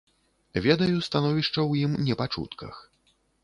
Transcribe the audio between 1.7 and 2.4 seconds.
ім не па